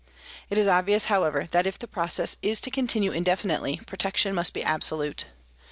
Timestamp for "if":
1.67-1.77